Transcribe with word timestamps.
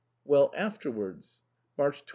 "Well, 0.25 0.51
afterwards?" 0.57 1.43
'"March 1.77 1.99
20. 2.05 2.05